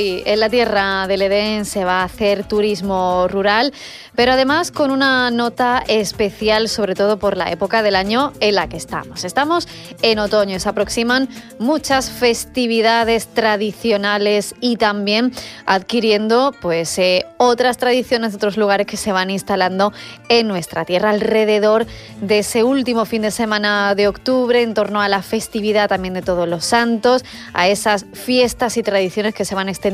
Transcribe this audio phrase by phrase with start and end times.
[0.00, 3.72] En la tierra del Edén se va a hacer turismo rural,
[4.14, 8.68] pero además con una nota especial, sobre todo por la época del año en la
[8.68, 9.24] que estamos.
[9.24, 9.68] Estamos
[10.00, 11.28] en otoño, se aproximan
[11.58, 15.32] muchas festividades tradicionales y también
[15.66, 19.92] adquiriendo pues eh, otras tradiciones de otros lugares que se van instalando
[20.30, 21.86] en nuestra tierra alrededor
[22.22, 26.22] de ese último fin de semana de octubre, en torno a la festividad también de
[26.22, 29.89] todos los santos, a esas fiestas y tradiciones que se van extendiendo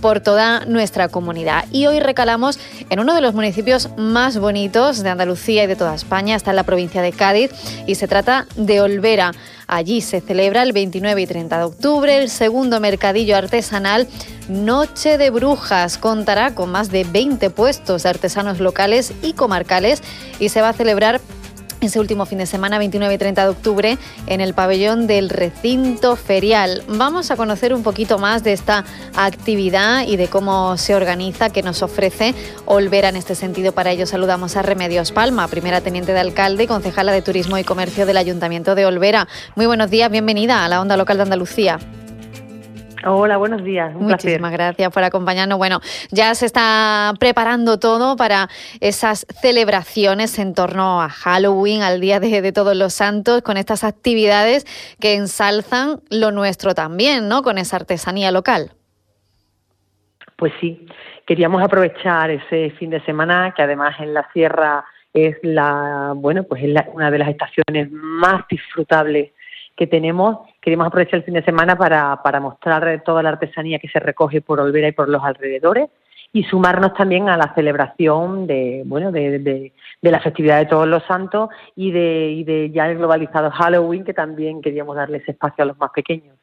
[0.00, 1.64] por toda nuestra comunidad.
[1.70, 2.58] Y hoy recalamos
[2.90, 6.56] en uno de los municipios más bonitos de Andalucía y de toda España, está en
[6.56, 7.50] la provincia de Cádiz
[7.86, 9.32] y se trata de Olvera.
[9.66, 14.06] Allí se celebra el 29 y 30 de octubre el segundo mercadillo artesanal
[14.48, 15.96] Noche de Brujas.
[15.96, 20.02] Contará con más de 20 puestos de artesanos locales y comarcales
[20.38, 21.20] y se va a celebrar
[21.84, 26.16] ese último fin de semana, 29 y 30 de octubre, en el pabellón del recinto
[26.16, 26.82] ferial.
[26.88, 31.62] Vamos a conocer un poquito más de esta actividad y de cómo se organiza, que
[31.62, 32.34] nos ofrece
[32.66, 33.72] Olvera en este sentido.
[33.72, 37.64] Para ello saludamos a Remedios Palma, primera teniente de alcalde y concejala de Turismo y
[37.64, 39.28] Comercio del Ayuntamiento de Olvera.
[39.54, 41.78] Muy buenos días, bienvenida a la Onda Local de Andalucía.
[43.06, 43.94] Hola, buenos días.
[43.94, 45.58] Un Muchísimas gracias por acompañarnos.
[45.58, 48.48] Bueno, ya se está preparando todo para
[48.80, 54.64] esas celebraciones en torno a Halloween, al Día de, Todos los Santos, con estas actividades
[55.00, 57.42] que ensalzan lo nuestro también, ¿no?
[57.42, 58.72] Con esa artesanía local.
[60.36, 60.86] Pues sí,
[61.26, 66.62] queríamos aprovechar ese fin de semana que además en la sierra es la, bueno, pues
[66.64, 69.32] es una de las estaciones más disfrutables
[69.76, 70.38] que tenemos.
[70.64, 74.40] Queremos aprovechar el fin de semana para, para mostrar toda la artesanía que se recoge
[74.40, 75.90] por Olvera y por los alrededores
[76.32, 81.02] y sumarnos también a la celebración de bueno de, de, la festividad de todos los
[81.04, 85.66] santos y de, y de ya el globalizado Halloween que también queríamos darles espacio a
[85.66, 86.34] los más pequeños.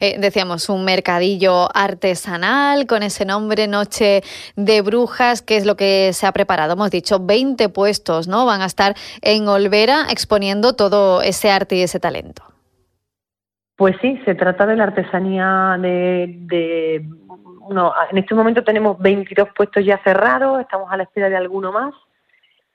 [0.00, 4.22] Eh, decíamos un mercadillo artesanal con ese nombre Noche
[4.56, 6.72] de Brujas, que es lo que se ha preparado.
[6.72, 8.44] Hemos dicho 20 puestos, ¿no?
[8.44, 12.49] Van a estar en Olvera exponiendo todo ese arte y ese talento.
[13.80, 19.82] Pues sí, se trata de la artesanía de, de en este momento tenemos 22 puestos
[19.82, 21.94] ya cerrados, estamos a la espera de alguno más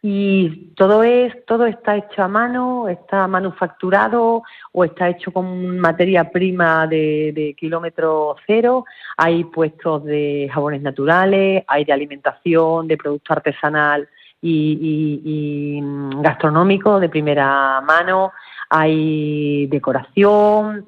[0.02, 6.32] y todo es todo está hecho a mano, está manufacturado o está hecho con materia
[6.32, 8.86] prima de, kilómetro cero.
[9.16, 14.10] Hay puestos de jabones naturales, hay de alimentación, de producto artesanal
[14.42, 15.82] y, y
[16.24, 18.32] gastronómico de primera mano.
[18.72, 20.88] Hay decoración,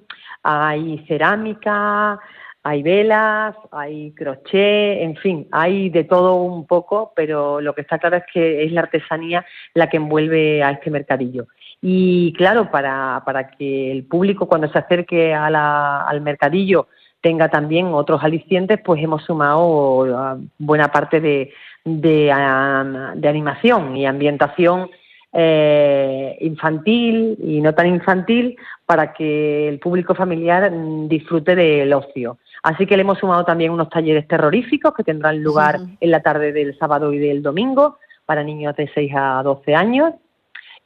[0.50, 2.20] hay cerámica,
[2.64, 7.98] hay velas, hay crochet, en fin, hay de todo un poco, pero lo que está
[7.98, 11.48] claro es que es la artesanía la que envuelve a este mercadillo.
[11.82, 16.88] Y claro, para, para que el público cuando se acerque al mercadillo
[17.20, 21.52] tenga también otros alicientes, pues hemos sumado buena parte de,
[21.84, 24.90] de, animación y ambientación
[25.34, 30.72] eh, infantil y no tan infantil para que el público familiar
[31.08, 32.38] disfrute del ocio.
[32.64, 36.54] Así que le hemos sumado también unos talleres terroríficos que tendrán lugar en la tarde
[36.54, 40.14] del sábado y del domingo para niños de 6 a 12 años.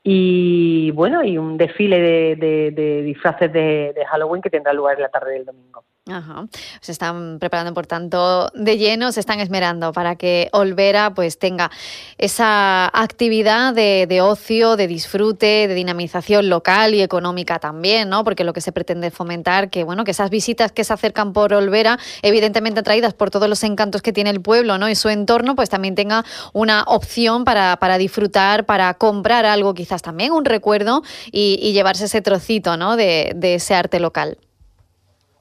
[0.03, 1.99] Y bueno, y un desfile
[2.35, 5.83] de, disfraces de Halloween que tendrá lugar en la tarde del domingo.
[6.09, 6.47] Ajá.
[6.81, 11.69] Se están preparando, por tanto, de lleno, se están esmerando para que Olvera pues tenga
[12.17, 18.23] esa actividad de, ocio, de disfrute, de dinamización local y económica también, ¿no?
[18.23, 21.53] Porque lo que se pretende fomentar que, bueno, que esas visitas que se acercan por
[21.53, 24.89] Olvera, evidentemente atraídas por todos los encantos que tiene el pueblo, ¿no?
[24.89, 29.90] Y su entorno, pues también tenga una opción para, para disfrutar, para comprar algo, quizás
[29.97, 31.01] también un recuerdo
[31.31, 32.95] y, llevarse ese trocito, ¿no?
[32.95, 34.37] de ese arte local.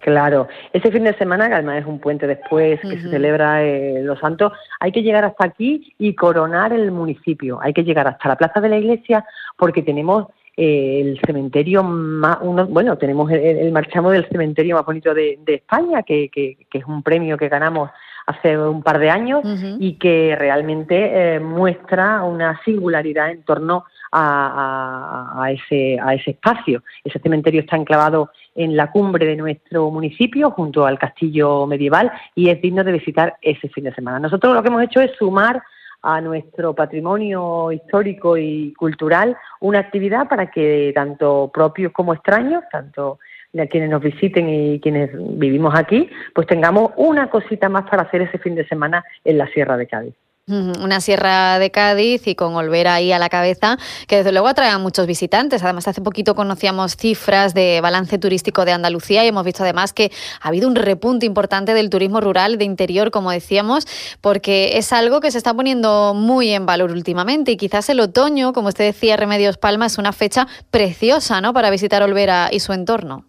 [0.00, 4.00] Claro, ese fin de semana, que además es un puente después que se celebra eh,
[4.02, 4.50] Los Santos,
[4.80, 7.58] hay que llegar hasta aquí y coronar el municipio.
[7.60, 9.26] Hay que llegar hasta la plaza de la iglesia
[9.58, 15.14] porque tenemos eh, el cementerio más, uno, bueno, tenemos el, marchamo del cementerio más bonito
[15.14, 17.90] de, España, que, que, es un premio que ganamos
[18.26, 19.42] hace un par de años
[19.78, 26.82] y que realmente eh, muestra una singularidad en torno a, ese, a ese espacio.
[27.04, 32.50] Ese cementerio está enclavado en la cumbre de nuestro municipio, junto al castillo medieval, y
[32.50, 34.18] es digno de visitar ese fin de semana.
[34.18, 35.62] Nosotros lo que hemos hecho es sumar
[36.02, 43.18] a nuestro patrimonio histórico y cultural una actividad para que tanto propios como extraños, tanto
[43.58, 48.22] a quienes nos visiten y quienes vivimos aquí, pues tengamos una cosita más para hacer
[48.22, 50.14] ese fin de semana en la Sierra de Cádiz.
[50.48, 53.78] Una sierra de Cádiz y con Olvera ahí a la cabeza,
[54.08, 55.62] que desde luego atrae a muchos visitantes.
[55.62, 60.10] Además, hace poquito conocíamos cifras de balance turístico de Andalucía y hemos visto además que
[60.40, 63.86] ha habido un repunte importante del turismo rural de interior, como decíamos,
[64.20, 67.52] porque es algo que se está poniendo muy en valor últimamente.
[67.52, 71.52] Y quizás el otoño, como usted decía, Remedios Palma, es una fecha preciosa ¿no?
[71.52, 73.24] para visitar Olvera y su entorno.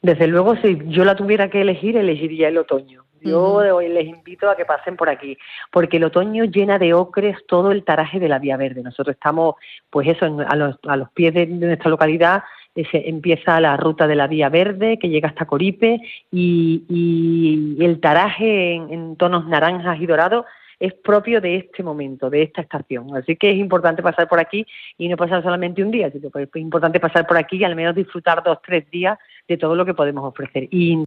[0.00, 4.48] Desde luego, si yo la tuviera que elegir, elegiría el otoño yo hoy les invito
[4.48, 5.36] a que pasen por aquí,
[5.70, 8.82] porque el otoño llena de ocres todo el taraje de la Vía Verde.
[8.82, 9.56] Nosotros estamos,
[9.90, 12.42] pues eso, a, los, a los pies de, nuestra localidad
[12.84, 16.00] se empieza la ruta de la Vía Verde que llega hasta Coripe
[16.30, 20.44] y, el taraje en, tonos naranjas y dorados
[20.78, 23.16] es propio de este momento, de esta estación.
[23.16, 24.64] Así que es importante pasar por aquí
[24.96, 27.74] y no pasar solamente un día, sino que es importante pasar por aquí y al
[27.74, 29.18] menos disfrutar dos, tres días
[29.48, 30.68] de todo lo que podemos ofrecer.
[30.70, 31.02] Y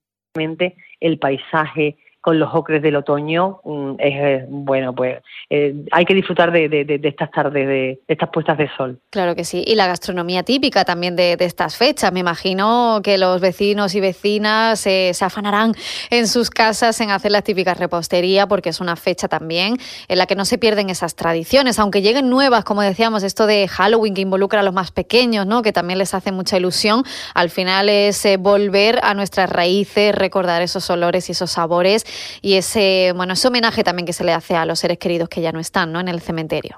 [0.99, 5.17] el paisaje con los ocres del otoño mm, es eh, bueno pues
[5.49, 8.99] eh, hay que disfrutar de, estas tardes de, estas puestas de sol.
[9.09, 9.63] Claro que sí.
[9.65, 12.13] Y la gastronomía típica también de, estas fechas.
[12.13, 15.73] Me imagino que los vecinos y vecinas eh, se afanarán
[16.09, 19.77] en sus casas en hacer la típica repostería porque es una fecha también
[20.07, 21.79] en la que no se pierden esas tradiciones.
[21.79, 25.63] Aunque lleguen nuevas como decíamos esto de Halloween que involucra a los más pequeños no
[25.63, 27.03] que también les hace mucha ilusión.
[27.33, 32.05] Al final es volver a nuestras raíces recordar esos olores y esos sabores
[32.41, 35.41] y ese, bueno, ese homenaje también que se le hace a los seres queridos que
[35.41, 35.99] ya no están, ¿no?
[35.99, 36.77] En el cementerio.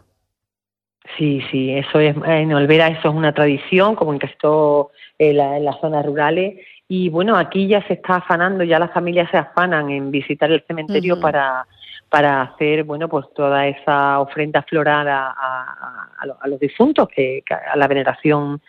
[1.18, 5.38] Sí, sí, eso es, en Olvera eso es una tradición, como en casi todo en,
[5.38, 6.60] las zonas rurales.
[6.88, 10.64] Y bueno, aquí ya se está afanando, ya las familias se afanan en visitar el
[10.68, 11.66] cementerio para,
[12.10, 17.88] para hacer, bueno, pues toda esa ofrenda floral a, a, los difuntos, que, a la
[17.88, 18.62] veneración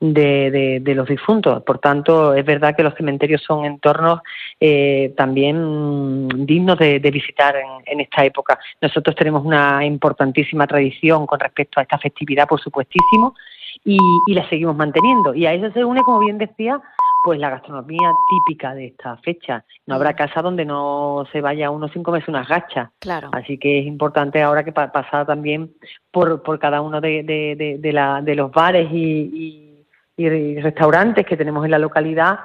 [0.00, 1.62] de, de, los difuntos.
[1.62, 4.20] Por tanto, es verdad que los cementerios son entornos
[4.58, 7.54] eh, también dignos de, visitar
[7.84, 8.58] en, esta época.
[8.80, 13.34] Nosotros tenemos una importantísima tradición con respecto a esta festividad, por supuestísimo,
[13.84, 13.98] y,
[14.28, 15.34] la seguimos manteniendo.
[15.34, 16.80] Y a eso se une, como bien decía,
[17.22, 19.64] pues la gastronomía típica de esta fecha.
[19.86, 22.88] No habrá casa donde no se vaya uno sin comerse unas gachas.
[23.00, 23.28] Claro.
[23.32, 25.74] Así que es importante ahora que pasar también
[26.10, 29.69] por, por cada uno de, de, de, la, de los bares y y
[30.28, 32.40] restaurantes que tenemos en la localidad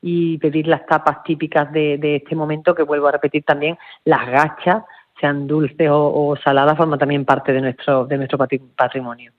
[0.00, 4.28] y pedir las tapas típicas de, de este momento, que vuelvo a repetir también, las
[4.28, 4.84] gachas,
[5.20, 9.32] sean dulces o, saladas, forman también parte de nuestro, de nuestro patrimonio.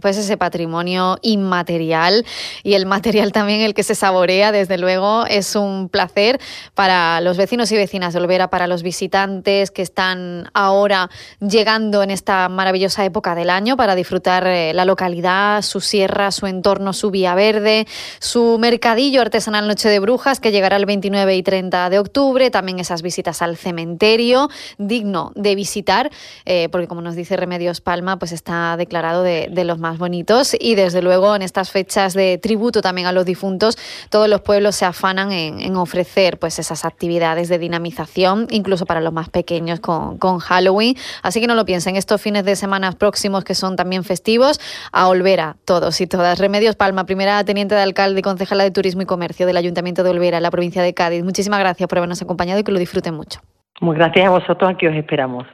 [0.00, 2.24] Pues ese patrimonio inmaterial
[2.62, 6.38] y el material también el que se saborea, desde luego, es un placer
[6.74, 11.10] para los vecinos y vecinas de Olvera, para los visitantes que están ahora
[11.40, 16.46] llegando en esta maravillosa época del año para disfrutar eh, la localidad, su sierra, su
[16.46, 17.86] entorno, su vía verde,
[18.18, 22.78] su mercadillo artesanal Noche de Brujas que llegará el 29 y 30 de octubre, también
[22.78, 24.48] esas visitas al cementerio,
[24.78, 26.10] digno de visitar,
[26.44, 30.76] eh, porque como nos dice Remedios Palma, pues está declarado de, los más bonitos y
[30.76, 33.76] desde luego en estas fechas de tributo también a los difuntos,
[34.08, 39.12] todos los pueblos se afanan en, ofrecer pues esas actividades de dinamización, incluso para los
[39.12, 40.96] más pequeños con, Halloween.
[41.22, 44.60] Así que no lo piensen, estos fines de semana próximos que son también festivos,
[44.92, 46.38] a Olvera, todos y todas.
[46.38, 50.10] Remedios Palma, primera teniente de alcalde y concejala de Turismo y Comercio del Ayuntamiento de
[50.10, 51.24] Olvera, en la provincia de Cádiz.
[51.24, 53.40] Muchísimas gracias por habernos acompañado y que lo disfruten mucho.
[53.80, 55.46] Muy gracias a vosotros, aquí os esperamos.